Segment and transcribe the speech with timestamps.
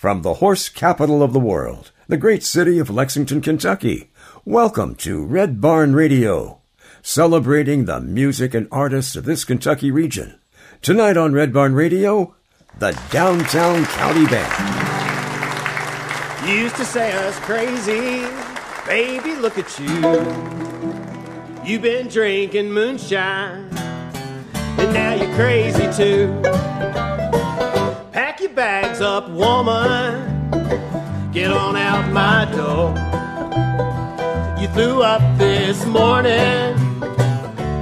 [0.00, 4.10] From the horse capital of the world, the great city of Lexington, Kentucky,
[4.46, 6.62] welcome to Red Barn Radio,
[7.02, 10.40] celebrating the music and artists of this Kentucky region.
[10.80, 12.34] Tonight on Red Barn Radio,
[12.78, 14.48] the Downtown County Band.
[16.48, 18.24] Used to say us crazy,
[18.86, 19.86] baby, look at you.
[21.62, 26.40] You've been drinking moonshine, and now you're crazy too.
[28.50, 30.50] Your bags up, woman,
[31.30, 32.90] get on out my door.
[34.60, 36.32] You threw up this morning,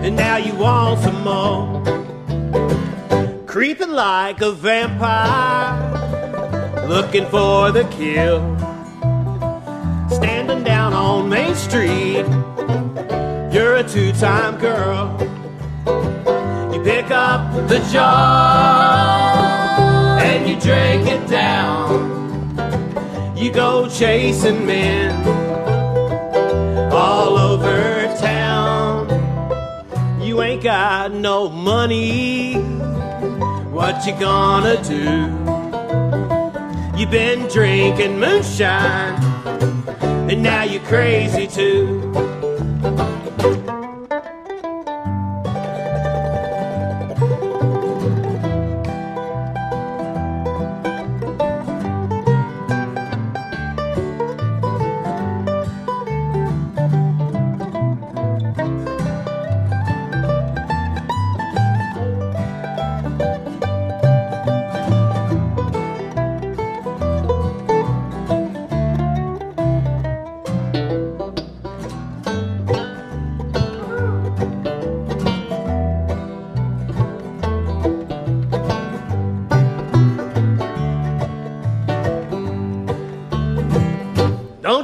[0.05, 1.83] and now you want some more.
[3.47, 5.73] Creeping like a vampire,
[6.87, 8.43] looking for the kill.
[10.11, 12.27] Standing down on Main Street,
[13.55, 15.17] you're a two time girl.
[16.75, 19.38] You pick up the jar
[20.19, 22.17] and you drink it down.
[23.37, 25.15] You go chasing men
[26.93, 29.09] all over town.
[30.21, 32.55] You ain't got no money.
[33.71, 35.35] What you gonna do?
[36.99, 39.23] You've been drinking moonshine,
[40.29, 42.28] and now you're crazy too.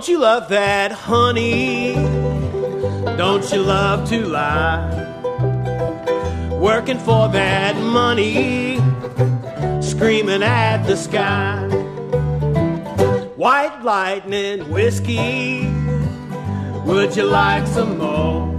[0.04, 1.94] Don't you love that honey?
[3.16, 4.84] Don't you love to lie?
[6.60, 8.76] Working for that money,
[9.80, 11.66] screaming at the sky.
[13.36, 15.72] White lightning whiskey,
[16.84, 18.54] would you like some more?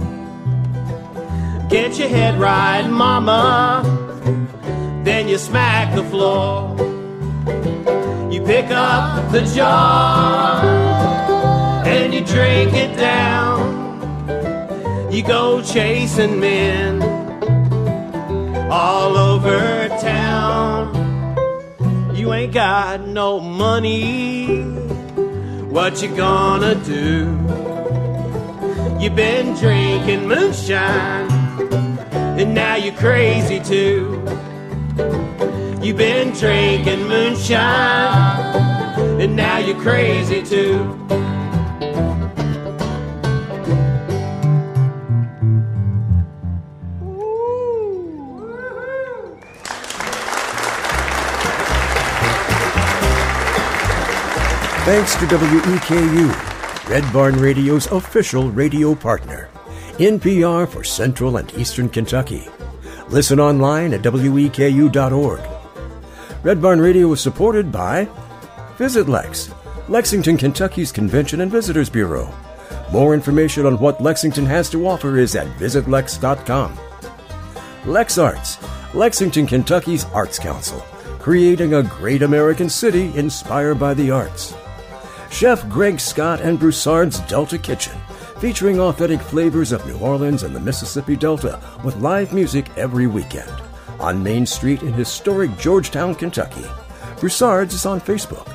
[1.68, 3.84] Get your head right, mama,
[5.04, 6.74] then you smack the floor.
[8.32, 10.75] You pick up the jar
[12.06, 13.58] and you drink it down.
[15.12, 17.02] You go chasing men
[18.70, 20.94] all over town.
[22.14, 24.62] You ain't got no money.
[25.68, 27.36] What you gonna do?
[29.00, 31.28] You've been drinking moonshine,
[32.38, 34.22] and now you're crazy too.
[35.82, 38.60] You've been drinking moonshine,
[39.20, 41.15] and now you're crazy too.
[54.86, 59.50] Thanks to WEKU, Red Barn Radio's official radio partner.
[59.94, 62.48] NPR for Central and Eastern Kentucky.
[63.08, 65.40] Listen online at weku.org.
[66.44, 68.08] Red Barn Radio is supported by
[68.78, 69.50] Visit Lex,
[69.88, 72.32] Lexington, Kentucky's Convention and Visitors Bureau.
[72.92, 76.78] More information on what Lexington has to offer is at visitlex.com.
[77.86, 78.58] Lex Arts,
[78.94, 80.78] Lexington, Kentucky's Arts Council,
[81.18, 84.54] creating a great American city inspired by the arts.
[85.36, 87.92] Chef Greg Scott and Broussard's Delta Kitchen,
[88.40, 93.50] featuring authentic flavors of New Orleans and the Mississippi Delta with live music every weekend.
[94.00, 96.64] On Main Street in historic Georgetown, Kentucky.
[97.20, 98.50] Broussard's is on Facebook.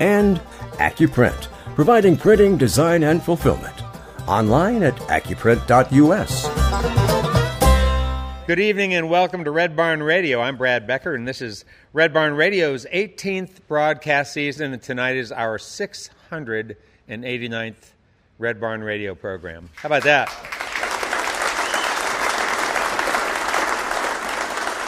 [0.00, 0.40] And
[0.78, 3.78] AccuPrint, providing printing, design, and fulfillment.
[4.26, 6.65] Online at accuprint.us.
[8.46, 10.40] Good evening and welcome to Red Barn Radio.
[10.40, 15.32] I'm Brad Becker, and this is Red Barn Radio's 18th broadcast season, and tonight is
[15.32, 17.74] our 689th
[18.38, 19.68] Red Barn Radio program.
[19.74, 20.28] How about that?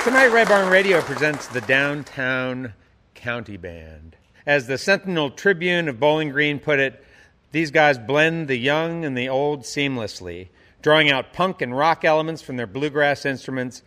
[0.05, 2.75] Tonight, Red Barn Radio presents the Downtown
[3.17, 4.15] County Band.
[4.47, 7.05] As the Sentinel Tribune of Bowling Green put it,
[7.51, 10.47] these guys blend the young and the old seamlessly
[10.83, 13.83] drawing out punk and rock elements from their bluegrass instruments.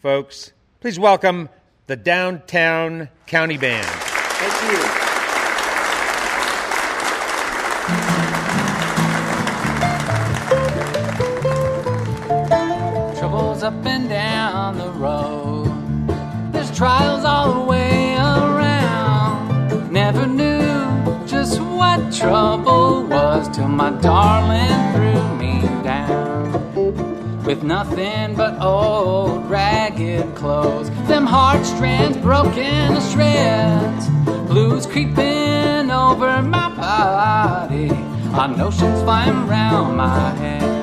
[0.00, 1.48] Folks, please welcome
[1.86, 3.86] the Downtown County Band.
[3.86, 5.04] Thank you.
[13.18, 16.52] Troubles up and down the road.
[16.52, 19.92] There's trials all the way around.
[19.92, 25.33] never knew just what trouble was till my darling threw me down.
[27.44, 34.08] With nothing but old ragged clothes, them heartstrings broken to shreds,
[34.48, 37.90] blues creeping over my body,
[38.32, 40.73] our notions flying round my head.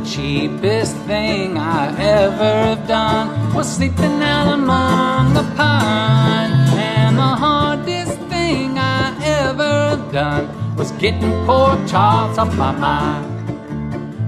[0.00, 6.52] The cheapest thing I ever have done was sleeping out among the pine.
[6.78, 13.26] And the hardest thing I ever have done was getting poor Charles off my mind.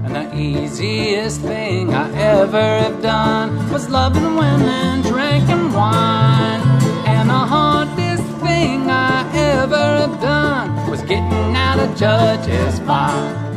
[0.05, 6.61] And the easiest thing I ever have done was loving women, drinking wine.
[7.05, 13.52] And the hardest thing I ever have done was getting out of judge's mind.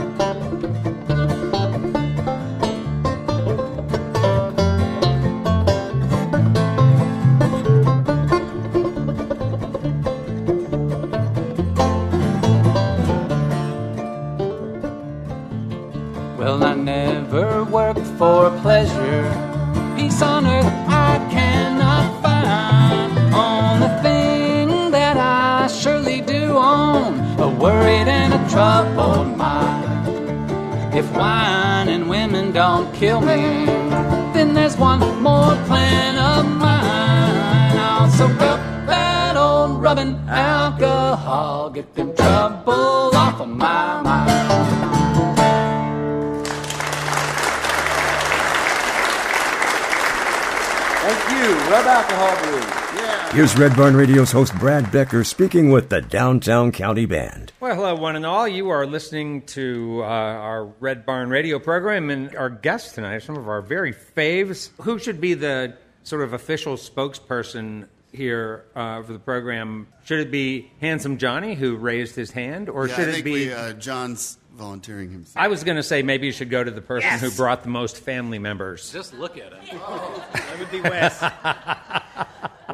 [53.37, 57.53] Here's Red Barn Radio's host Brad Becker speaking with the Downtown County Band.
[57.61, 58.49] Well, hello, one and all.
[58.49, 63.21] You are listening to uh, our Red Barn radio program, and our guests tonight are
[63.21, 64.71] some of our very faves.
[64.81, 69.89] Who should be the sort of official spokesperson here uh, for the program?
[70.05, 73.33] Should it be Handsome Johnny, who raised his hand, or Yeah, should I it be?
[73.33, 75.37] we, uh, John's volunteering himself.
[75.37, 77.21] I was going to say maybe you should go to the person Yes.
[77.21, 78.91] who brought the most family members.
[78.91, 79.79] Just look at him.
[80.33, 81.23] That would be Wes.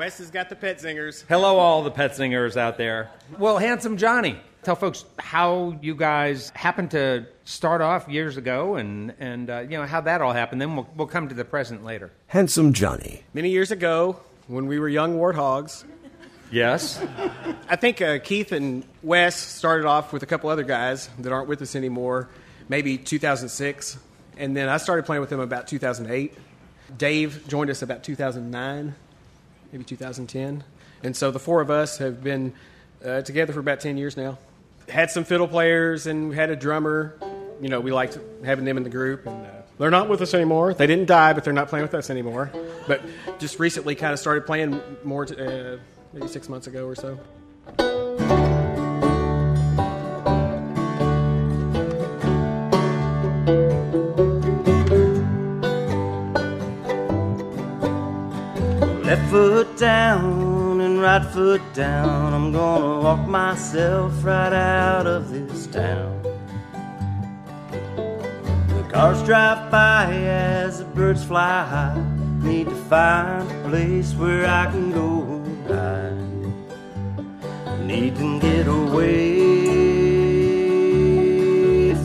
[0.03, 1.25] Wes has got the pet singers.
[1.29, 3.09] Hello, all the pet singers out there.
[3.39, 9.15] Well, Handsome Johnny, tell folks how you guys happened to start off years ago, and
[9.21, 10.61] and uh, you know how that all happened.
[10.61, 12.11] Then we'll we'll come to the present later.
[12.27, 13.23] Handsome Johnny.
[13.33, 14.19] Many years ago,
[14.49, 15.85] when we were young warthogs,
[16.51, 17.01] Yes.
[17.71, 21.47] I think uh, Keith and Wes started off with a couple other guys that aren't
[21.47, 22.29] with us anymore,
[22.69, 23.99] maybe 2006.
[24.37, 26.35] And then I started playing with them about 2008.
[26.99, 28.97] Dave joined us about 2009,
[29.73, 30.63] maybe 2010.
[31.03, 32.53] And so the four of us have been
[33.05, 34.39] uh, together for about 10 years now.
[34.89, 37.19] Had some fiddle players and we had a drummer.
[37.61, 39.27] You know, we liked having them in the group.
[39.27, 40.75] And uh, they're not with us anymore.
[40.75, 42.53] They didn't die, but they're not playing with us anymore.
[42.87, 43.03] But
[43.39, 45.79] just recently kind of started playing more, t- uh,
[46.13, 47.19] maybe six months ago or so.
[59.13, 62.33] Left foot down and right foot down.
[62.33, 66.23] I'm gonna walk myself right out of this town.
[68.69, 72.03] The cars drive by as the birds fly high.
[72.41, 76.17] Need to find a place where I can go hide.
[77.85, 79.13] Need to get away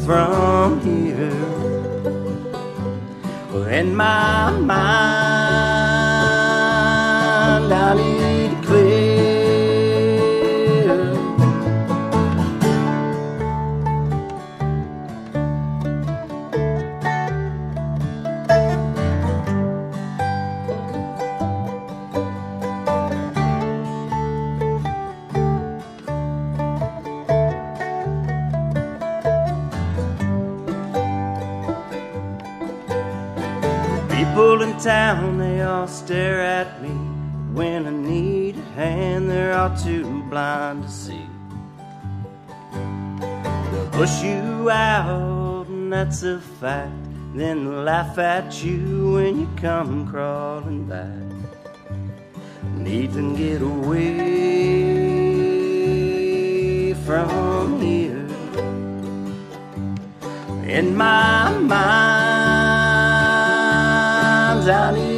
[0.05, 1.31] from here.
[3.49, 5.36] Well, in my mind,
[7.71, 9.27] I need to clear.
[34.09, 36.76] People in town, they all stare at
[39.67, 41.27] they're too blind to see.
[43.71, 46.93] They'll push you out, and that's a fact.
[47.35, 51.11] Then they'll laugh at you when you come crawling back.
[52.75, 54.03] Need to get away
[57.05, 58.27] from here.
[60.67, 61.77] In my mind,
[64.69, 65.16] I need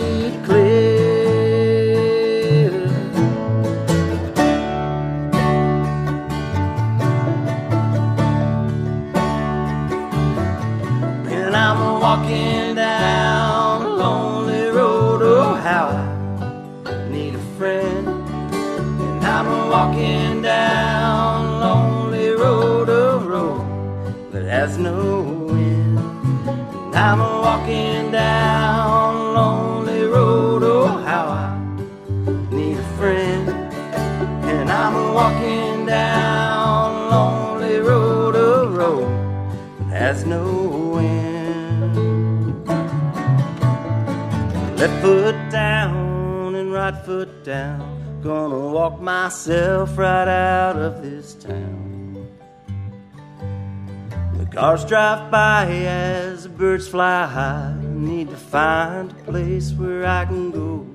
[27.69, 31.55] walking down lonely road, oh how I
[32.51, 33.47] need a friend.
[34.49, 39.07] And I'm walking down lonely road, a road
[39.79, 41.95] that has no end.
[44.79, 48.19] Left foot down and right foot down.
[48.23, 51.78] Gonna walk myself right out of this town.
[54.59, 57.77] Cars drive by as birds fly high.
[57.81, 60.85] Need to find a place where I can go.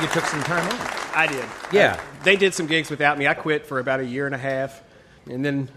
[0.00, 0.99] You took some time off.
[1.20, 1.44] I did.
[1.70, 1.92] Yeah.
[1.92, 3.26] Uh, they did some gigs without me.
[3.28, 4.82] I quit for about a year and a half,
[5.30, 5.68] and then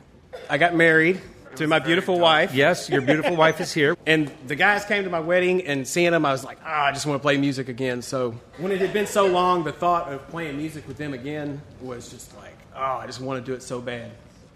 [0.49, 1.19] I got married
[1.57, 2.55] to my beautiful wife.
[2.55, 3.97] Yes, your beautiful wife is here.
[4.05, 6.91] And the guys came to my wedding, and seeing them, I was like, ah, I
[6.93, 8.01] just want to play music again.
[8.01, 11.61] So when it had been so long, the thought of playing music with them again
[11.81, 14.11] was just like, oh, I just want to do it so bad.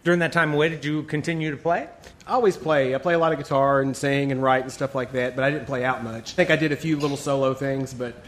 [0.06, 1.90] During that time away, did you continue to play?
[2.26, 2.96] I always play.
[2.96, 5.44] I play a lot of guitar and sing and write and stuff like that, but
[5.44, 6.32] I didn't play out much.
[6.32, 8.24] I think I did a few little solo things, but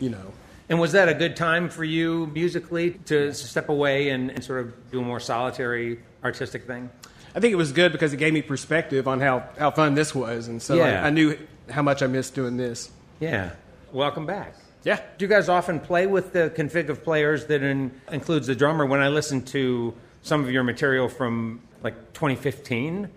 [0.00, 0.32] you know.
[0.72, 4.60] And was that a good time for you musically to step away and, and sort
[4.62, 6.88] of do a more solitary artistic thing?
[7.34, 10.14] I think it was good because it gave me perspective on how, how fun this
[10.14, 11.02] was, and so Yeah.
[11.04, 11.36] I, I knew
[11.68, 12.90] how much I missed doing this.
[13.20, 13.50] Yeah.
[13.92, 14.54] Welcome back.
[14.82, 14.98] Yeah.
[15.18, 18.86] Do you guys often play with the config of players that in, includes the drummer?
[18.86, 23.10] When I listened to some of your material from like 2015,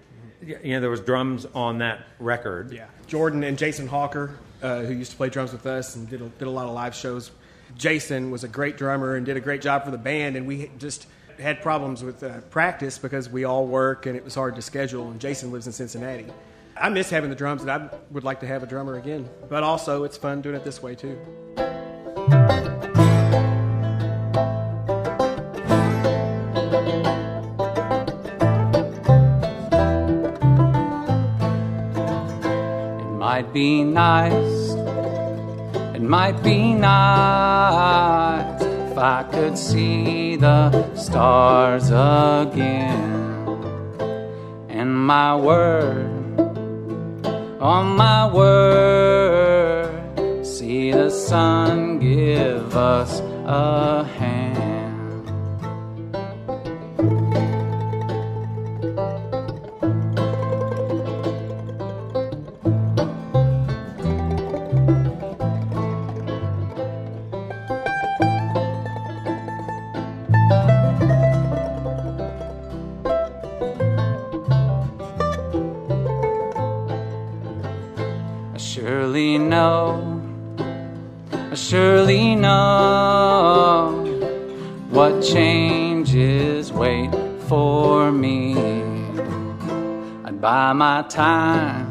[0.46, 2.74] y- you know, there was drums on that record.
[2.74, 6.22] Yeah, Jordan and Jason Hawker, uh, who used to play drums with us and did
[6.22, 7.32] a, did a lot of live shows.
[7.76, 10.72] Jason was a great drummer and did a great job for the band, and we
[10.78, 11.08] just
[11.40, 15.12] had problems with uh, practice because we all work and it was hard to schedule.
[15.12, 16.28] And Jason lives in Cincinnati.
[16.78, 19.30] I miss having the drums, and I would like to have a drummer again.
[19.50, 21.18] But also, it's fun doing it this way too.
[32.98, 34.55] It might be nice,
[36.08, 43.24] might be nice if I could see the stars again.
[44.70, 46.40] And my word,
[47.60, 49.90] on my word,
[50.46, 54.35] see the sun give us a hand.
[90.76, 91.88] My time,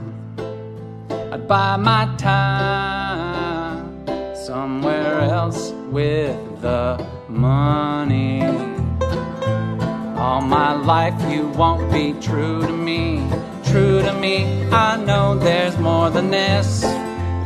[1.33, 8.43] I'd buy my time somewhere else with the money.
[10.19, 13.27] All my life you won't be true to me,
[13.65, 14.67] true to me.
[14.71, 16.85] I know there's more than this.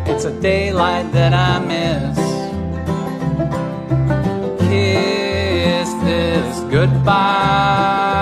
[0.07, 2.19] It's a daylight that I miss.
[4.69, 8.18] Kiss this goodbye.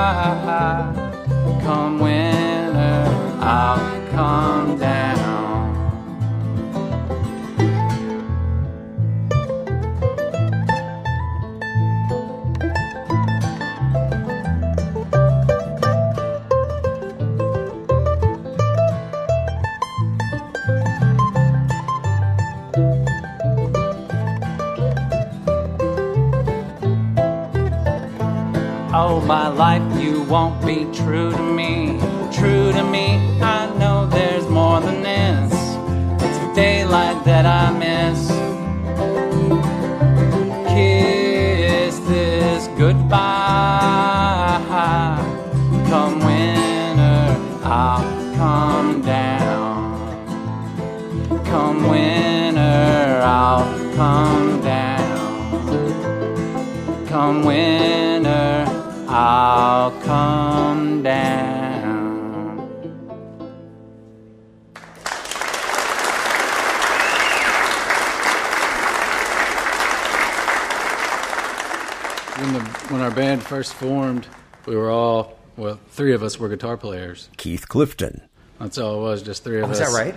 [73.56, 74.26] First formed,
[74.66, 77.30] we were all well, three of us were guitar players.
[77.38, 78.20] Keith Clifton.
[78.60, 79.80] That's all it was, just three of Oh, us.
[79.80, 80.14] is that right?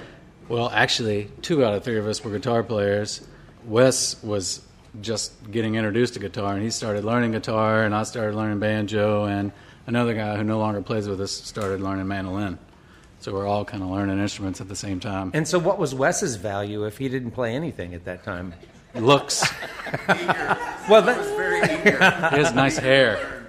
[0.49, 3.25] Well, actually, two out of three of us were guitar players.
[3.63, 4.61] Wes was
[4.99, 9.23] just getting introduced to guitar, and he started learning guitar, and I started learning banjo,
[9.23, 9.53] and
[9.87, 12.59] another guy who no longer plays with us started learning mandolin.
[13.21, 15.31] So we're all kind of learning instruments at the same time.
[15.33, 18.53] And so, what was Wes's value if he didn't play anything at that time?
[18.99, 19.41] Looks,
[20.89, 21.27] Well, that's
[22.33, 23.43] he has nice hair.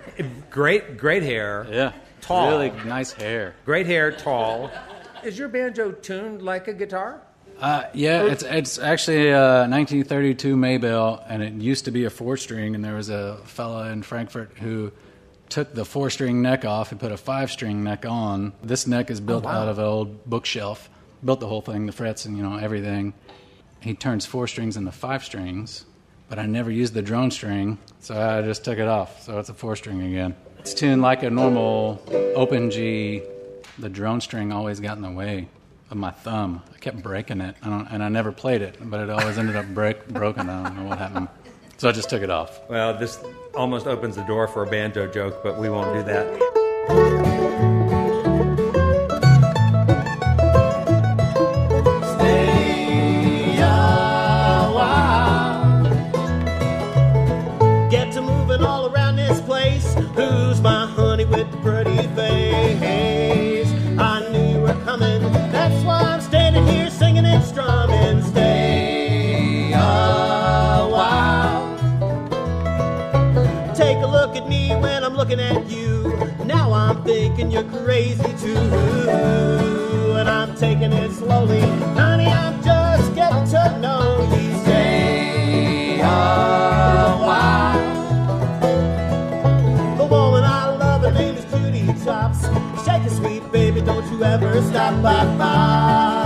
[0.51, 1.67] great, great hair.
[1.71, 2.49] Yeah, Tall.
[2.51, 3.55] really nice hair.
[3.65, 4.71] Great hair, tall.
[5.25, 7.21] Is your banjo tuned like a guitar?
[7.59, 12.37] Uh, yeah, it's it's actually a 1932 Maybell, and it used to be a four
[12.39, 12.75] string.
[12.75, 14.93] And there was a fella in Frankfurt who
[15.51, 18.53] took the four string neck off and put a five string neck on.
[18.63, 20.89] This neck is built out of an old bookshelf.
[21.23, 23.13] Built the whole thing, the frets and you know everything.
[23.81, 25.87] He turns four strings into five strings,
[26.29, 29.23] but I never used the drone string, so I just took it off.
[29.23, 30.37] So it's a four string again.
[30.59, 32.03] It's tuned like a normal
[32.37, 33.23] open G.
[33.79, 35.49] The drone string always got in the way
[35.91, 36.63] of my thumb.
[36.75, 39.67] I kept breaking it, I and I never played it, but it always ended up
[39.69, 40.51] break, broken.
[40.51, 41.29] I don't know what happened.
[41.79, 42.61] So I just took it off.
[42.69, 43.19] Well, this
[43.55, 47.90] almost opens the door for a banjo joke, but we won't do that.
[77.61, 78.57] You're crazy too.
[80.17, 81.61] And I'm taking it slowly.
[81.61, 84.59] Honey, I'm just getting to know you.
[84.63, 87.79] Stay a oh, while.
[89.97, 92.43] The woman I love, her name is Judy Chops.
[92.85, 96.20] Shake it, sweet baby, don't you ever stop, bop, bop.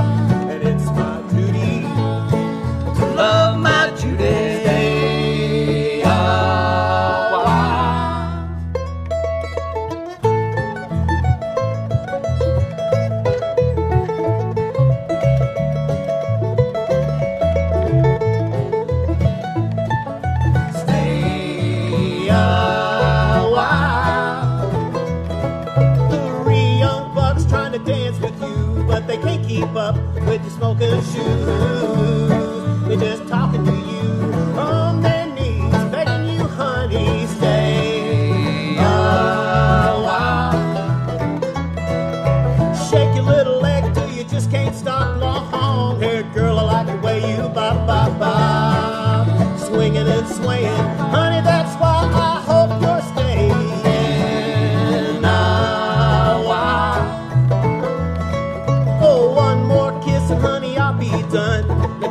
[61.35, 62.04] Done.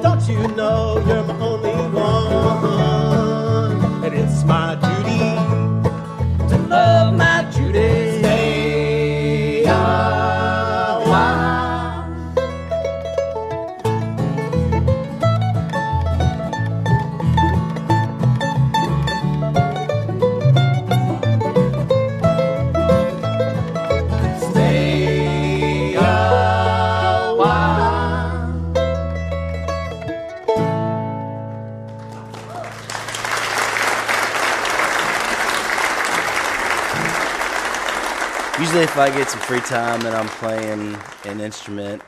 [39.54, 42.02] Free time that I'm playing an instrument,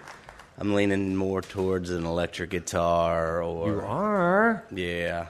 [0.58, 3.68] I'm leaning more towards an electric guitar or.
[3.72, 4.64] You are?
[4.72, 5.28] Yeah.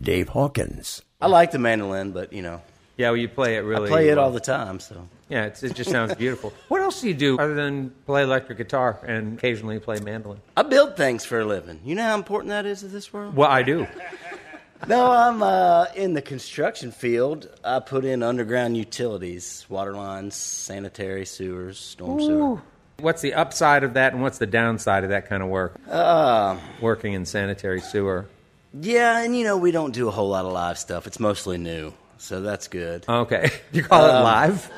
[0.00, 1.02] Dave Hawkins.
[1.20, 2.62] I like the mandolin, but you know,
[2.96, 3.86] Yeah, well, you play it really.
[3.86, 4.26] I play it well.
[4.26, 4.78] all the time.
[4.78, 6.52] So Yeah, it's, it just sounds beautiful.
[6.68, 10.38] What else do you do other than play electric guitar and occasionally play mandolin?
[10.56, 11.80] I build things for a living.
[11.84, 13.34] You know how important that is to this world.
[13.34, 13.88] Well, I do.
[14.88, 17.48] No, I'm uh, in the construction field.
[17.64, 22.62] I put in underground utilities, water lines, sanitary sewers, storm sewer.
[22.98, 25.74] What's the upside of that, and what's the downside of that kind of work?
[25.88, 28.26] Uh, Working in sanitary sewer.
[28.80, 31.06] yeah, and you know we don't do a whole lot of live stuff.
[31.06, 33.04] It's mostly new, so that's good.
[33.08, 34.70] Okay, you call it Um, live,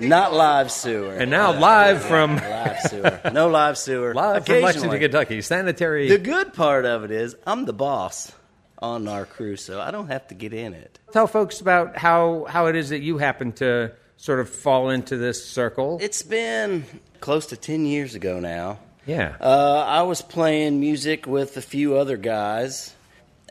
[0.00, 1.14] Not live sewer.
[1.14, 3.20] and now live from live sewer.
[3.32, 4.14] No live sewer.
[4.14, 4.98] live from Lexington, Occasionally.
[5.00, 5.40] Kentucky.
[5.42, 6.08] Sanitary.
[6.08, 8.32] The good part of it is I'm the boss
[8.80, 10.98] on our crew, so I don't have to get in it.
[11.12, 15.16] Tell folks about how how it is that you happen to sort of fall into
[15.16, 15.98] this circle.
[16.00, 16.84] It's been
[17.20, 18.78] close to 10 years ago now.
[19.06, 19.36] yeah.
[19.40, 22.94] Uh, I was playing music with a few other guys.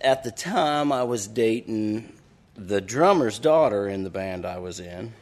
[0.02, 2.14] At the time, I was dating
[2.56, 5.14] the drummer's daughter in the band I was in.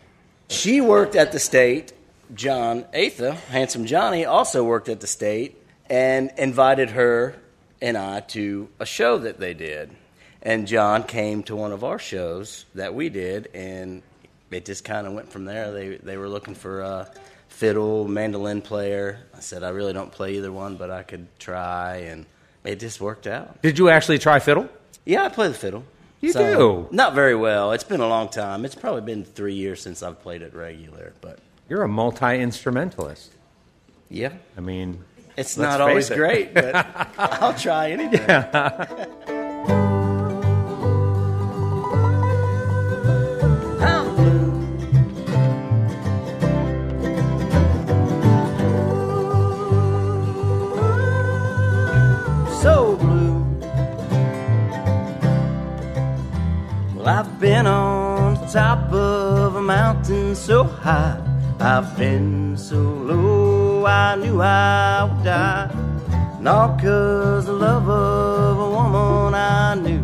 [0.49, 1.93] She worked at the state.
[2.33, 5.57] John Atha, Handsome Johnny, also worked at the state
[5.89, 7.35] and invited her
[7.85, 9.91] and I to a show that they did.
[10.41, 14.01] And John came to one of our shows that we did, and
[14.51, 15.71] it just kind of went from there.
[15.71, 17.09] They they were looking for a
[17.47, 19.19] fiddle, mandolin player.
[19.35, 22.25] I said I really don't play either one, but I could try, and
[22.63, 23.61] it just worked out.
[23.61, 24.67] Did you actually try fiddle?
[25.05, 25.83] Yeah, I play the fiddle.
[26.21, 26.87] You do?
[26.91, 27.71] Not very well.
[27.71, 28.65] It's been a long time.
[28.65, 31.37] It's probably been three years since I've played it regular, but
[31.69, 33.31] You're a multi instrumentalist.
[34.09, 35.03] yeah, I mean,
[35.37, 36.15] it's Let's not always it.
[36.15, 36.75] great, but
[37.17, 38.25] I'll try any day.
[52.61, 53.43] So blue.
[56.95, 61.19] Well, I've been on the top of a mountain so high.
[61.59, 65.69] I've been so low, I knew I would die.
[66.47, 70.03] All 'cause the love of a woman I knew.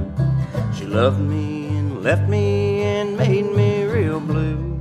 [0.76, 4.80] She loved me and left me and made me real blue.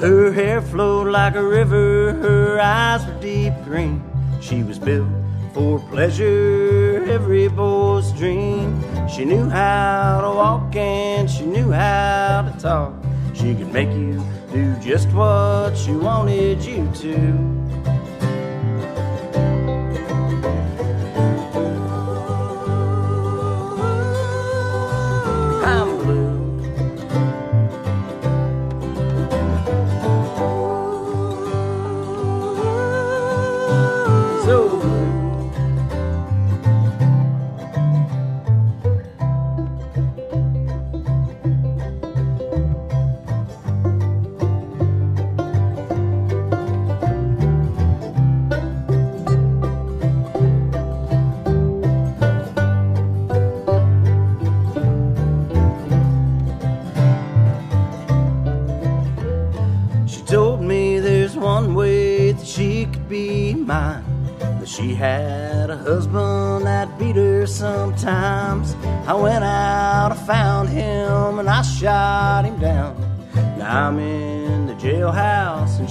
[0.00, 4.02] Her hair flowed like a river, her eyes were deep green.
[4.40, 5.06] She was built
[5.54, 8.82] for pleasure, every boy's dream.
[9.12, 12.92] She knew how to walk and she knew how to talk.
[13.34, 14.20] She could make you
[14.52, 17.59] do just what she wanted you to.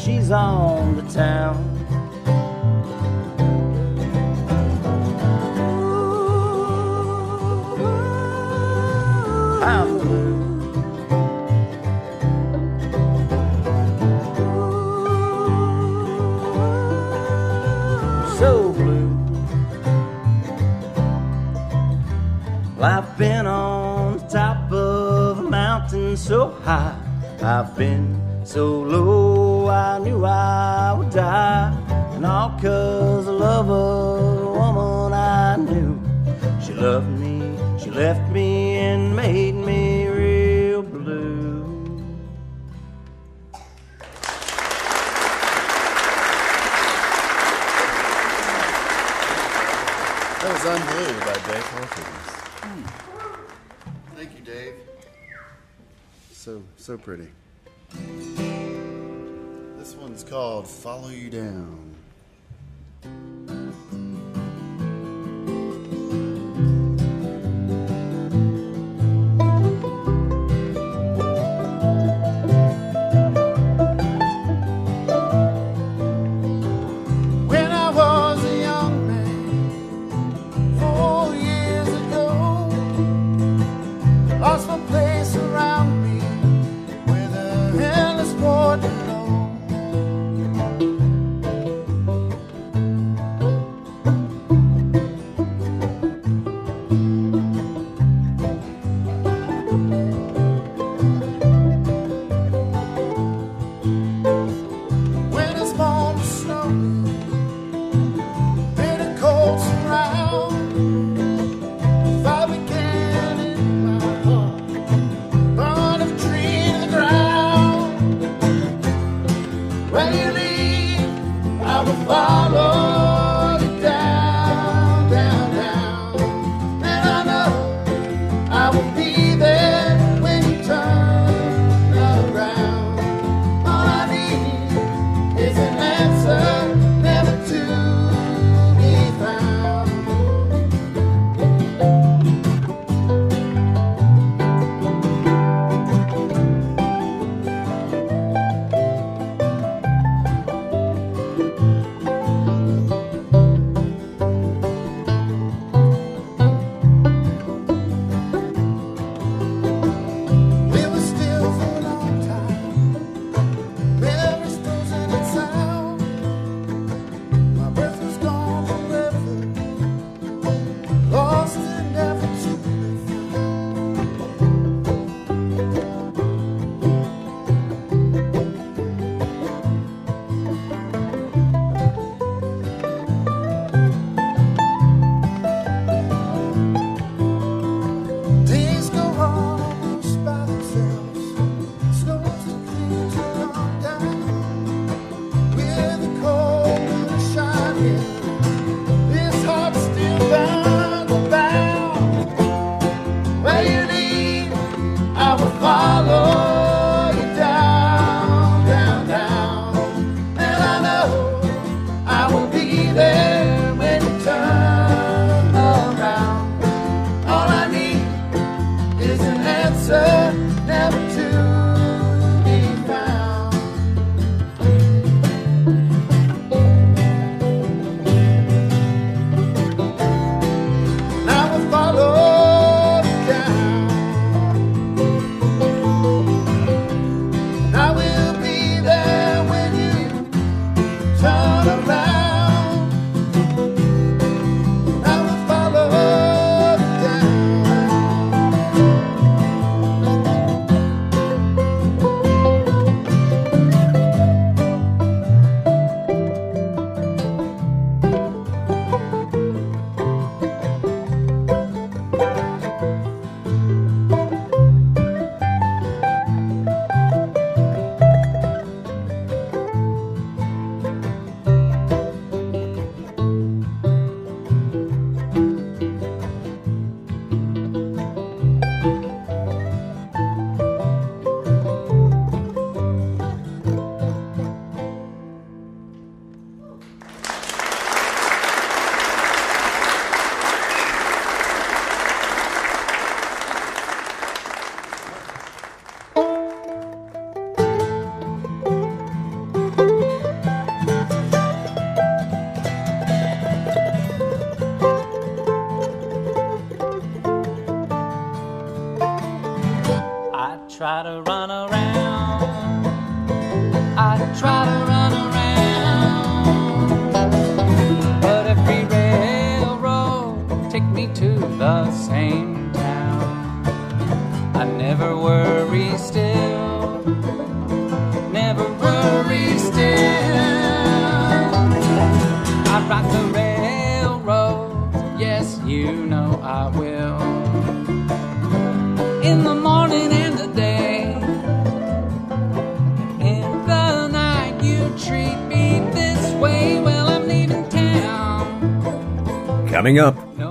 [0.09, 1.48] She's on the town.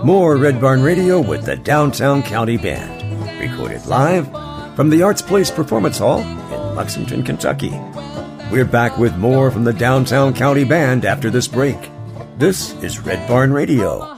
[0.09, 3.39] More Red Barn Radio with the Downtown County Band.
[3.39, 4.27] Recorded live
[4.75, 7.79] from the Arts Place Performance Hall in Lexington, Kentucky.
[8.51, 11.77] We're back with more from the Downtown County Band after this break.
[12.39, 14.18] This is Red Barn Radio.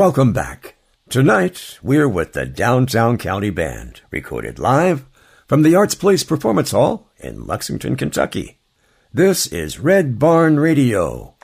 [0.00, 0.76] Welcome back.
[1.10, 5.04] Tonight, we're with the Downtown County Band, recorded live
[5.46, 8.60] from the Arts Place Performance Hall in Lexington, Kentucky.
[9.12, 11.34] This is Red Barn Radio.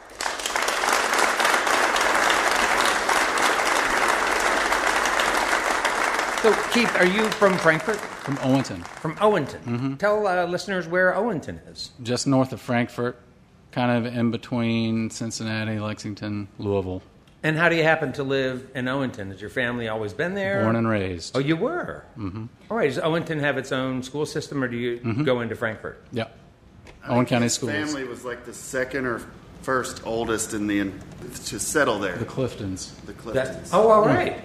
[6.40, 7.96] So, Keith, are you from Frankfort?
[7.96, 9.98] From Owenton, From Owenton.
[9.98, 11.90] Tell uh, listeners where Owenton is.
[12.02, 13.20] just north of Frankfort,
[13.70, 17.02] kind of in between Cincinnati, Lexington, Louisville.
[17.46, 19.30] And how do you happen to live in Owenton?
[19.30, 20.64] Has your family always been there?
[20.64, 21.36] Born and raised.
[21.36, 22.04] Oh, you were?
[22.18, 22.46] Mm-hmm.
[22.68, 22.88] All right.
[22.92, 25.22] Does Owenton have its own school system, or do you Mm-hmm.
[25.22, 26.02] go into Frankfort?
[26.10, 26.36] Yep.
[27.08, 27.70] Owen County His Schools.
[27.72, 29.20] family was like the second or
[29.62, 30.90] first oldest in the
[31.44, 32.16] to settle there.
[32.16, 32.90] The Cliftons.
[33.06, 33.70] The That, Cliftons.
[33.72, 34.40] oh, all right.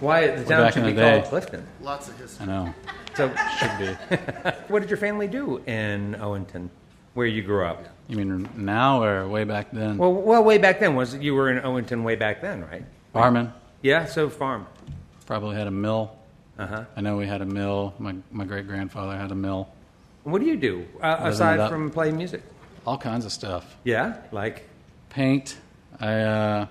[0.00, 1.24] Why the town back should be called.
[1.24, 1.66] Clifton?
[1.82, 2.46] Lots of I history.
[2.46, 2.74] know.
[3.16, 3.86] So, Should be.
[4.68, 6.70] what did your family do in Owenton,
[7.12, 7.84] where you grew up?
[8.08, 9.98] You mean now or way back then?
[9.98, 12.84] Well, well, way back then was you were in Owenton way back then, right?
[13.12, 13.52] Farming.
[13.82, 14.04] Yeah.
[14.06, 14.66] So farm.
[15.26, 16.16] Probably had a mill.
[16.58, 16.84] Uh huh.
[16.96, 17.94] I know we had a mill.
[17.98, 19.68] My, my great grandfather had a mill.
[20.22, 22.42] What do you do uh, aside from playing music?
[22.86, 23.76] All kinds of stuff.
[23.84, 24.64] Yeah, like
[25.10, 25.56] Paint.
[26.00, 26.66] I uh,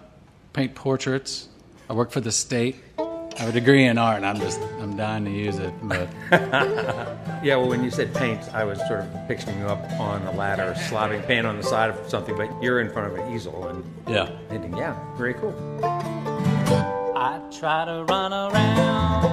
[0.53, 1.49] paint portraits.
[1.89, 2.75] I work for the state.
[3.35, 5.73] I have a degree in art, and I'm just I'm dying to use it.
[5.83, 6.07] But
[7.43, 10.31] yeah, well, when you said paint, I was sort of picturing you up on a
[10.31, 12.37] ladder, slapping paint on the side of something.
[12.37, 14.77] But you're in front of an easel and yeah, painting.
[14.77, 15.53] Yeah, very cool.
[15.83, 19.25] I try to run around.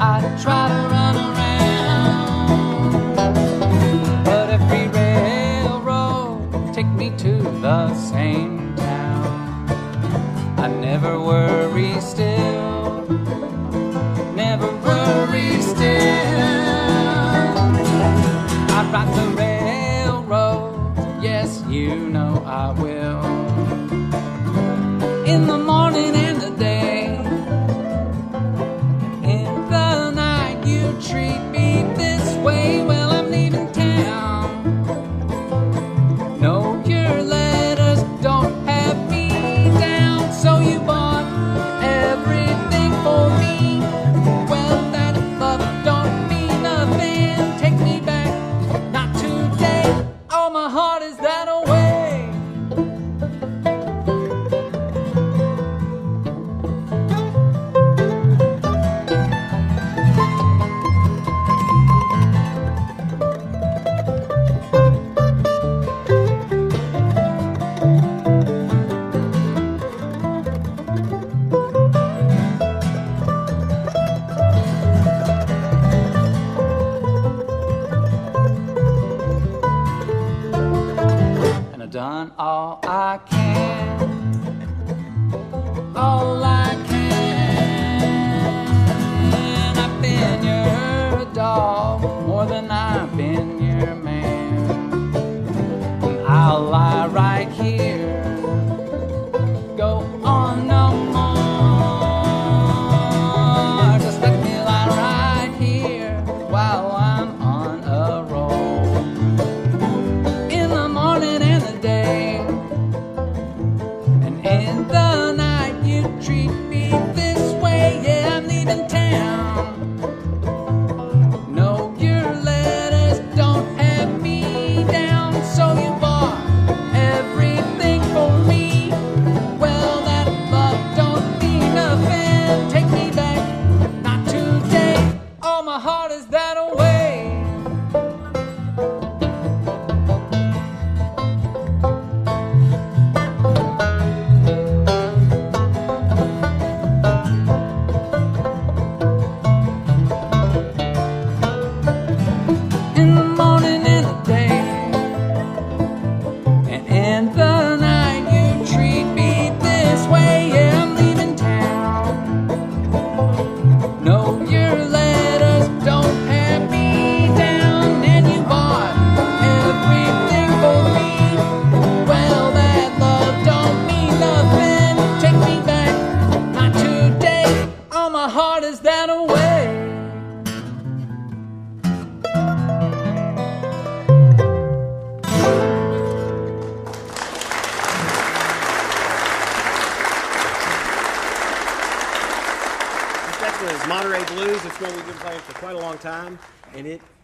[0.00, 2.46] I try to run around,
[4.24, 9.68] but every railroad take me to the same town.
[10.58, 12.35] I never worry still.
[18.78, 19.35] I'd the.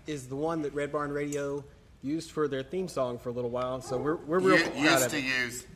[0.07, 1.65] is the one that Red Barn Radio
[2.03, 3.81] used for their theme song for a little while.
[3.81, 5.25] So we're we're real U- proud used of to it.
[5.25, 5.67] use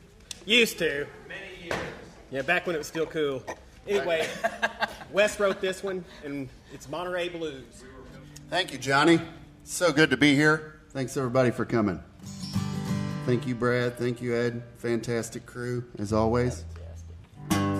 [0.44, 1.78] used to many years.
[2.30, 3.42] Yeah, back when it was still cool.
[3.88, 4.26] Anyway,
[5.12, 7.84] Wes wrote this one, and it's Monterey Blues.
[8.50, 9.20] Thank you, Johnny.
[9.64, 10.80] So good to be here.
[10.90, 12.00] Thanks everybody for coming.
[13.26, 13.96] Thank you, Brad.
[13.98, 14.62] Thank you, Ed.
[14.78, 16.64] Fantastic crew as always.
[17.48, 17.75] Fantastic.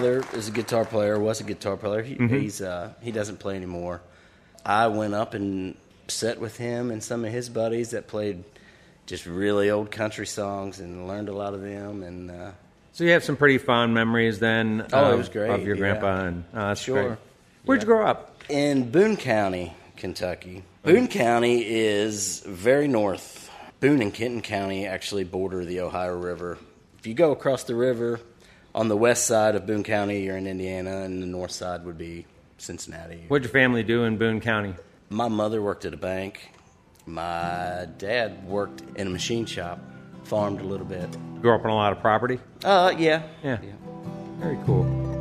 [0.00, 1.18] Grandfather is a guitar player.
[1.18, 2.02] Was a guitar player.
[2.02, 2.40] He, Mhm.
[2.40, 4.00] He's uh, he doesn't play anymore.
[4.64, 5.76] I went up and
[6.08, 8.44] sat with him and some of his buddies that played
[9.06, 12.02] just really old country songs and learned a lot of them.
[12.02, 12.50] And uh,
[12.92, 14.86] So you have some pretty fond memories then.
[14.92, 15.80] Oh, it of- was great, of your yeah.
[15.80, 16.24] grandpa.
[16.26, 17.02] And oh, that's Sure.
[17.08, 17.18] great.
[17.64, 18.28] Where'd you grow up?
[18.48, 20.64] in Boone County, Kentucky.
[20.82, 23.48] Boone County is very north.
[23.78, 26.58] Boone and Kenton County actually border the Ohio River.
[26.98, 28.18] If you go across the river
[28.74, 31.98] on the west side of Boone County, you're in Indiana, and the north side would
[31.98, 32.26] be
[32.58, 33.24] Cincinnati.
[33.28, 34.74] What'd your family do in Boone County?
[35.10, 36.52] My mother worked at a bank.
[37.04, 39.80] My dad worked in a machine shop,
[40.24, 41.10] farmed a little bit.
[41.42, 42.38] Grew up on a lot of property.
[42.64, 43.22] Uh, yeah.
[43.42, 43.58] Yeah.
[43.62, 43.72] yeah.
[44.38, 45.11] Very cool.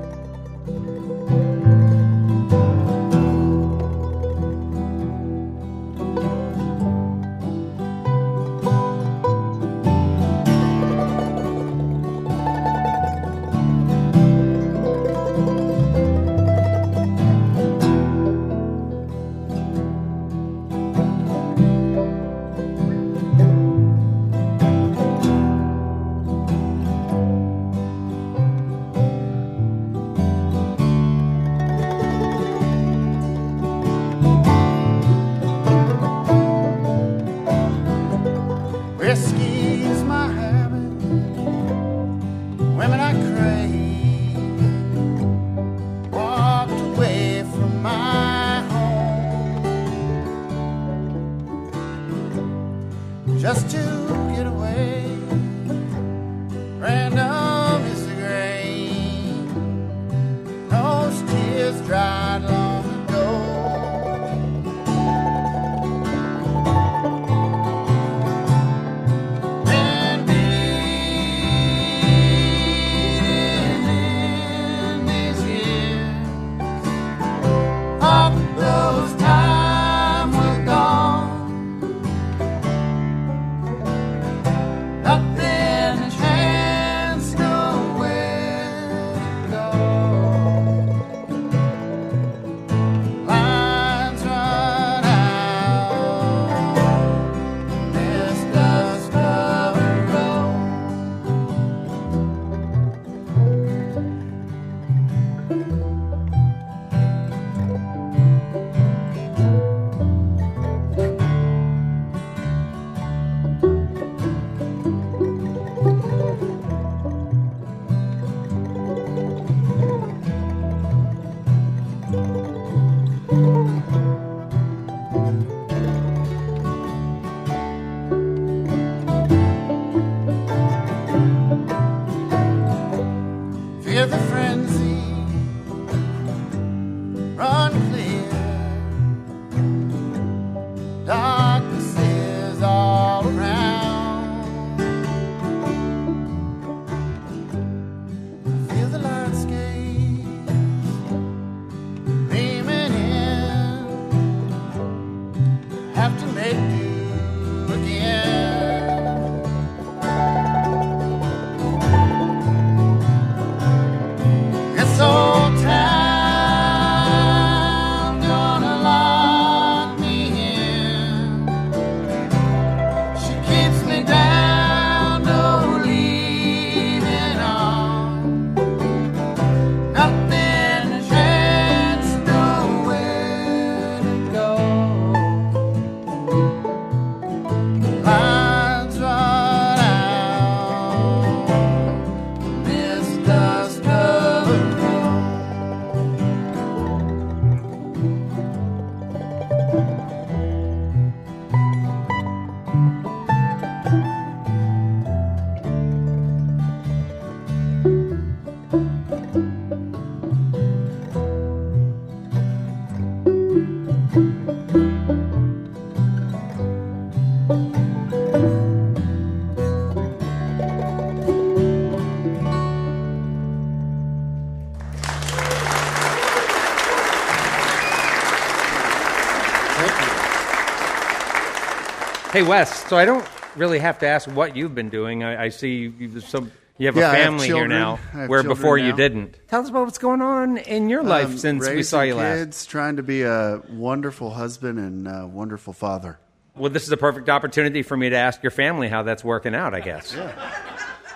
[232.32, 233.28] Hey Wes, so I don't
[233.58, 235.22] really have to ask what you've been doing.
[235.22, 238.28] I, I see you, some, you have Yeah, a I have family here now, where
[238.42, 239.38] children before you didn't.
[239.50, 242.16] Tell us about what's going on in your life Um, since we raising saw you
[242.16, 242.38] last.
[242.38, 246.20] kids, trying to be a wonderful husband and a wonderful father.
[246.56, 249.54] Well, this is a perfect opportunity for me to ask your family how that's working
[249.54, 249.74] out.
[249.74, 250.14] I guess.
[250.16, 250.32] yeah.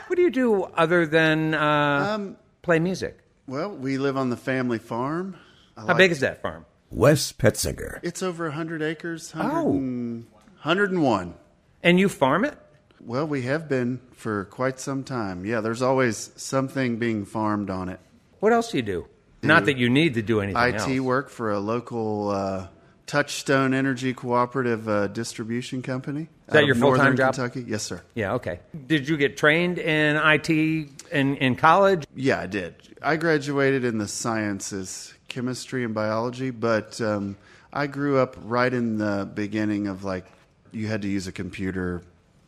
[0.08, 3.20] What do you do other than uh, Um, play music?
[3.48, 5.38] Well, we live on the family farm.
[5.78, 6.66] I How like- big is that farm?
[6.92, 8.00] Wes Petzinger.
[8.04, 9.32] It's over 100 acres.
[9.34, 9.40] Oh.
[9.40, 10.26] 100 and-
[10.66, 11.36] 101.
[11.84, 12.58] And you farm it?
[13.00, 15.46] Well, we have been for quite some time.
[15.46, 18.00] Yeah, there's always something being farmed on it.
[18.40, 19.08] What else do you do?
[19.44, 21.00] Not that you need to do anything IT else.
[21.02, 22.68] work for a local uh,
[23.06, 26.30] Touchstone Energy Cooperative uh, Distribution Company.
[26.48, 27.36] Is that your full-time Northern job?
[27.36, 27.64] Kentucky.
[27.68, 28.02] Yes, sir.
[28.16, 28.60] Yeah, okay.
[28.88, 32.08] Did you get trained in IT in, in college?
[32.16, 32.74] Yeah, I did.
[33.04, 37.38] I graduated in the sciences, chemistry and biology, but um,
[37.72, 40.26] I grew up right in the beginning of like
[40.76, 42.04] you had to use a computer,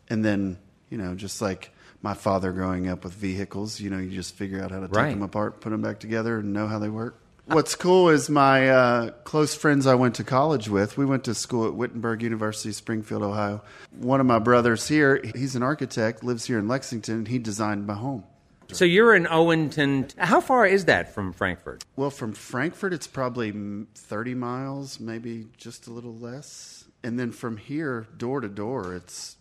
[0.10, 0.58] and then
[0.90, 1.72] you know just like
[2.02, 5.10] my father growing up with vehicles, you know, you just figure out how to take
[5.10, 7.20] them apart, put them back together, and know how they work.
[7.46, 10.98] What's cool is my uh, close friends I went to college with.
[10.98, 13.62] We went to school at Wittenberg University, Springfield, Ohio.
[13.98, 17.26] One of my brothers here, he's an architect, lives here in Lexington.
[17.26, 18.26] He designed my home.
[18.74, 20.10] So you're in Owenton.
[20.18, 21.86] How far is that from Frankfort?
[21.96, 26.77] Well, from Frankfort, it's probably mm, 30 miles, maybe just a little less.
[27.08, 29.38] And then from here, door to door, it's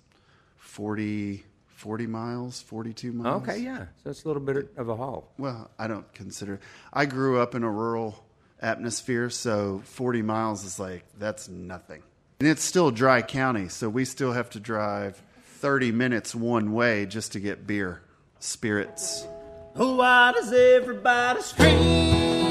[0.59, 3.43] 40, 40 miles, 42 miles.
[3.43, 3.87] Okay, yeah.
[4.05, 5.33] So it's a little bit of a haul.
[5.37, 6.61] Well, I don't consider.
[6.93, 8.25] I grew up in a rural
[8.62, 12.05] atmosphere, so 40 miles is like, that's nothing.
[12.39, 15.21] And it's still dry county, so we still have to drive
[15.57, 18.01] 30 minutes one way just to get beer,
[18.39, 19.27] spirits.
[19.75, 22.46] Oh, why does everybody scream?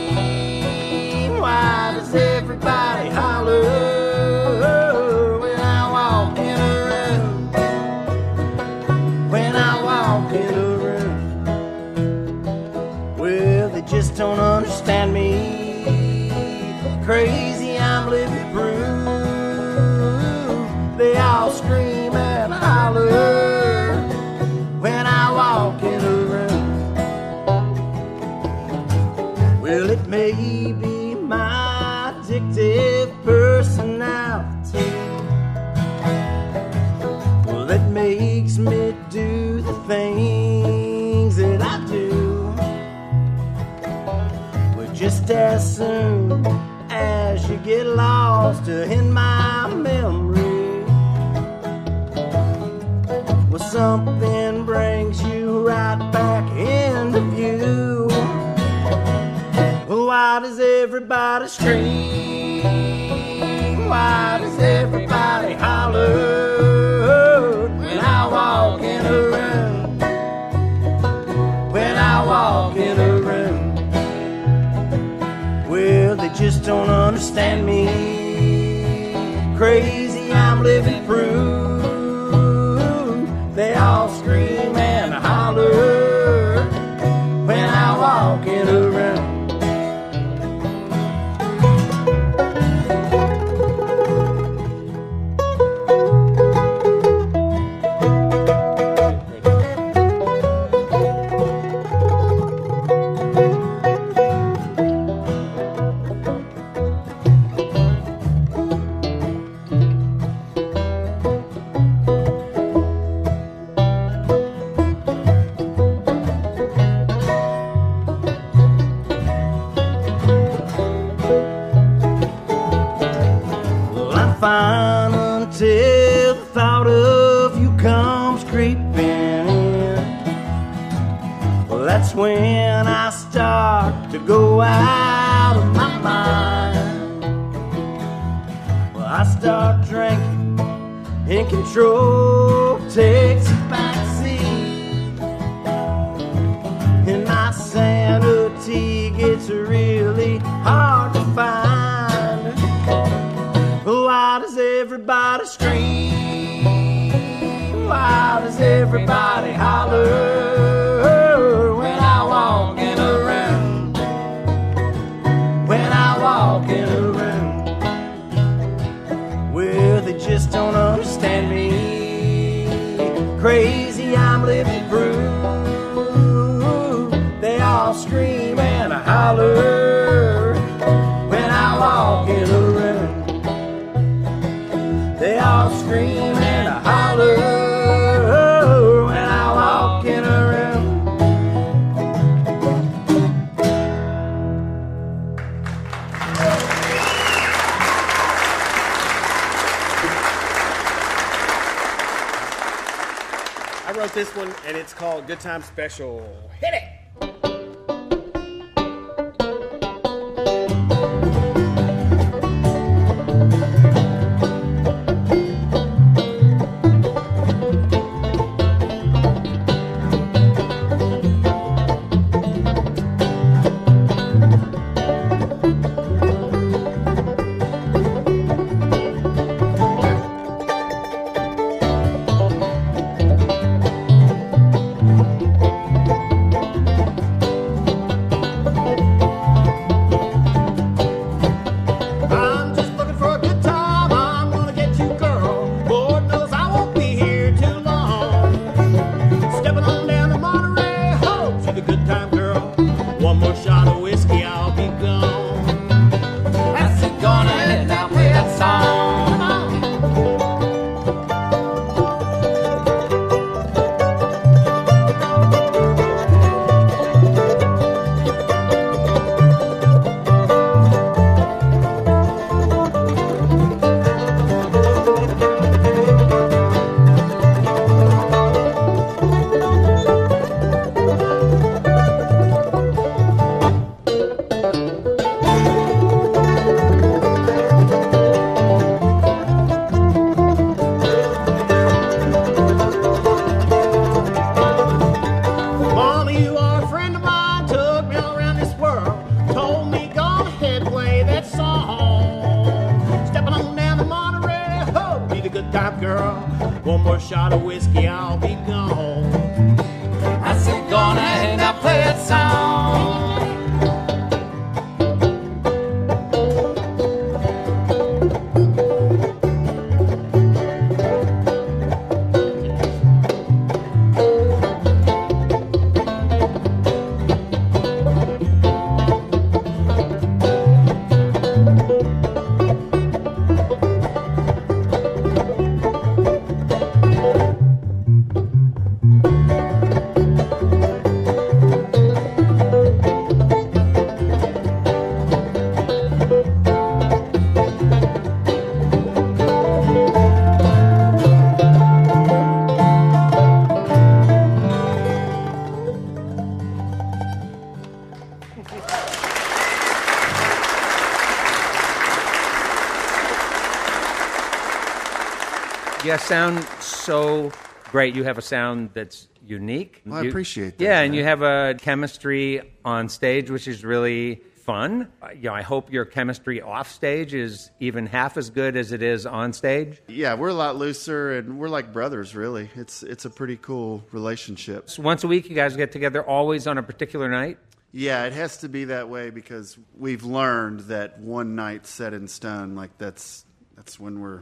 [366.25, 367.51] Sound so
[367.91, 368.15] great.
[368.15, 370.01] You have a sound that's unique.
[370.05, 371.17] Well, I appreciate that, Yeah, and man.
[371.17, 375.07] you have a chemistry on stage, which is really fun.
[375.21, 378.91] Uh, You know, I hope your chemistry off stage is even half as good as
[378.91, 380.01] it is on stage.
[380.07, 382.35] Yeah, we're a lot looser, and we're like brothers.
[382.35, 384.89] Really, it's it's a pretty cool relationship.
[384.89, 387.59] So once a week, you guys get together, always on a particular night.
[387.91, 392.27] Yeah, it has to be that way because we've learned that one night set in
[392.27, 392.73] stone.
[392.75, 393.45] Like that's
[393.75, 394.41] that's when we're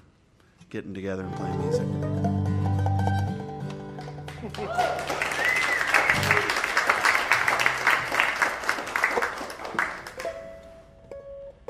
[0.74, 1.88] getting together and playing music.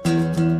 [0.06, 0.49] Anybody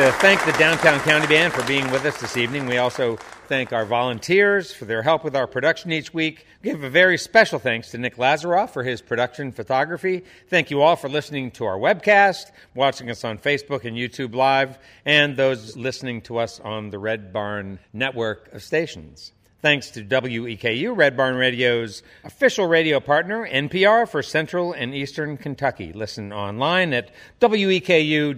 [0.00, 2.64] to thank the Downtown County Band for being with us this evening.
[2.64, 3.16] We also
[3.48, 6.46] thank our volunteers for their help with our production each week.
[6.62, 10.24] Give a very special thanks to Nick Lazaroff for his production photography.
[10.48, 14.78] Thank you all for listening to our webcast, watching us on Facebook and YouTube Live,
[15.04, 19.32] and those listening to us on the Red Barn network of stations.
[19.60, 25.92] Thanks to WEKU, Red Barn Radio's official radio partner, NPR for Central and Eastern Kentucky.
[25.92, 28.32] Listen online at weku.org.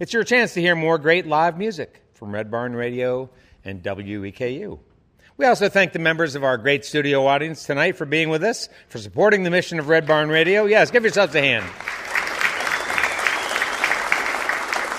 [0.00, 3.30] It's your chance to hear more great live music from Red Barn Radio
[3.64, 4.78] and WEKU.
[5.36, 8.68] We also thank the members of our great studio audience tonight for being with us,
[8.88, 10.66] for supporting the mission of Red Barn Radio.
[10.66, 11.64] Yes, give yourselves a hand.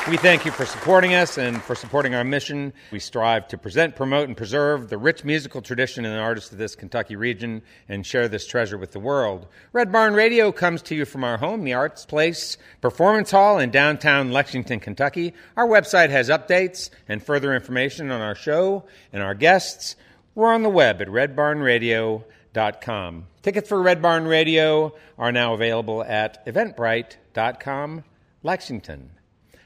[0.09, 2.73] We thank you for supporting us and for supporting our mission.
[2.91, 6.57] We strive to present, promote, and preserve the rich musical tradition and the artists of
[6.57, 9.45] this Kentucky region and share this treasure with the world.
[9.71, 13.69] Red Barn Radio comes to you from our home, the Arts Place Performance Hall in
[13.69, 15.35] downtown Lexington, Kentucky.
[15.55, 19.95] Our website has updates and further information on our show and our guests.
[20.33, 23.27] We're on the web at redbarnradio.com.
[23.43, 28.03] Tickets for Red Barn Radio are now available at eventbrite.com,
[28.41, 29.11] Lexington.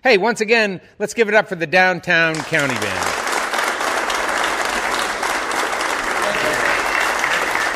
[0.04, 3.10] Hey, once again, let's give it up for the Downtown County Band.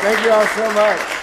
[0.02, 1.17] Thank you all so much.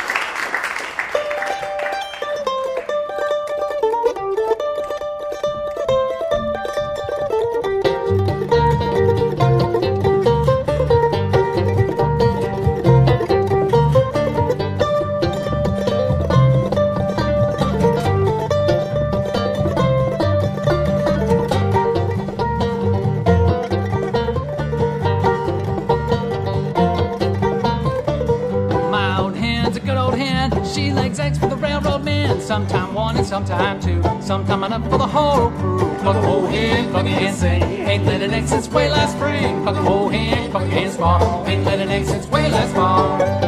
[30.49, 30.67] Hand.
[30.67, 32.39] She legs eggs for the railroad man.
[32.41, 34.01] Sometime one and sometime two.
[34.21, 35.95] Sometime enough for the whole crew.
[35.99, 37.63] Plug a whole hand, plug a hand, sing.
[37.63, 39.61] Ain't let an egg since way last spring.
[39.63, 41.45] Plug a whole hand, plug a hand, small.
[41.47, 43.44] Ain't let an egg since way last fall.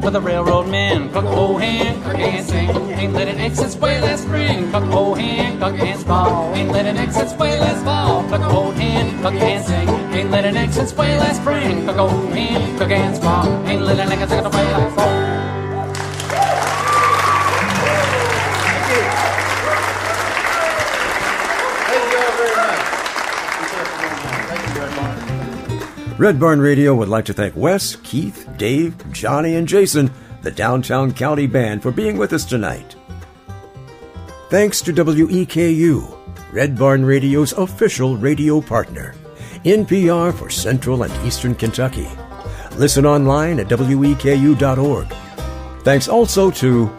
[0.00, 1.10] For the railroad men.
[1.12, 2.70] Cook hen, cook and sing.
[2.98, 4.70] Ain't let an egg way last spring.
[4.70, 6.54] Cook hen, cook and small.
[6.54, 8.22] Ain't let an egg way last fall.
[8.28, 9.88] Cook hen, cook and sing.
[10.14, 11.86] Ain't let an egg way last spring.
[11.86, 13.46] Cook hen, cook and small.
[13.66, 14.67] Ain't let an egg way
[26.18, 30.10] Red Barn Radio would like to thank Wes, Keith, Dave, Johnny, and Jason,
[30.42, 32.96] the Downtown County Band, for being with us tonight.
[34.50, 39.14] Thanks to WEKU, Red Barn Radio's official radio partner,
[39.64, 42.08] NPR for Central and Eastern Kentucky.
[42.76, 45.06] Listen online at weku.org.
[45.84, 46.92] Thanks also to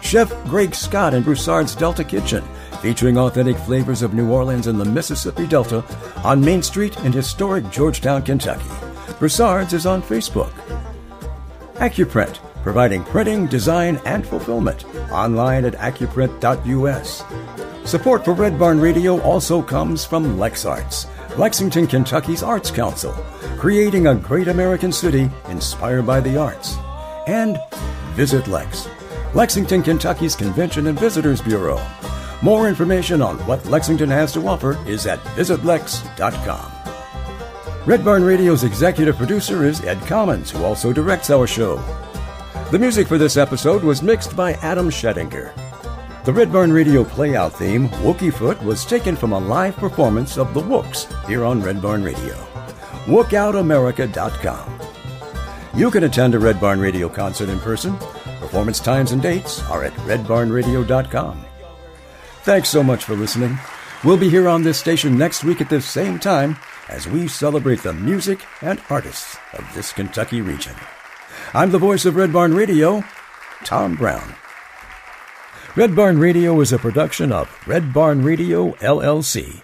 [0.00, 2.44] Chef Greg Scott and Broussard's Delta Kitchen,
[2.80, 5.84] featuring authentic flavors of New Orleans and the Mississippi Delta
[6.24, 8.68] on Main Street in historic Georgetown, Kentucky.
[9.18, 10.52] Broussard's is on Facebook.
[11.74, 14.84] AccuPrint, providing printing, design, and fulfillment.
[15.10, 17.24] Online at accuprint.us.
[17.84, 21.06] Support for Red Barn Radio also comes from LexArts,
[21.36, 23.12] Lexington, Kentucky's Arts Council,
[23.58, 26.76] creating a great American city inspired by the arts.
[27.26, 27.58] And
[28.14, 28.88] Visit Lex,
[29.34, 31.80] Lexington, Kentucky's Convention and Visitors Bureau.
[32.42, 36.72] More information on what Lexington has to offer is at visitlex.com.
[37.86, 41.76] Red Barn Radio's executive producer is Ed Commons, who also directs our show.
[42.70, 45.52] The music for this episode was mixed by Adam Schettinger.
[46.24, 50.54] The Red Barn Radio playout theme, Wookie Foot, was taken from a live performance of
[50.54, 52.34] The Wooks here on Red Barn Radio.
[53.06, 54.80] WookOutAmerica.com.
[55.74, 57.96] You can attend a Red Barn Radio concert in person.
[58.38, 61.46] Performance times and dates are at redbarnradio.com.
[62.42, 63.58] Thanks so much for listening.
[64.02, 66.56] We'll be here on this station next week at the same time
[66.88, 70.74] as we celebrate the music and artists of this Kentucky region.
[71.52, 73.04] I'm the voice of Red Barn Radio,
[73.64, 74.34] Tom Brown.
[75.76, 79.60] Red Barn Radio is a production of Red Barn Radio, LLC.